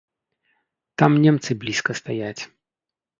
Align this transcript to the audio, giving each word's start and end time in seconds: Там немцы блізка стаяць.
Там 1.01 1.11
немцы 1.25 1.57
блізка 1.65 1.91
стаяць. 1.99 2.39